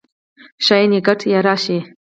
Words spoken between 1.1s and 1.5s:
یې